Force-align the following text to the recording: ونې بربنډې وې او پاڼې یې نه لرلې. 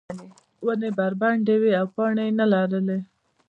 ونې 0.65 0.89
بربنډې 0.97 1.55
وې 1.61 1.71
او 1.79 1.87
پاڼې 1.95 2.23
یې 2.27 2.33
نه 2.39 2.45
لرلې. 2.53 2.99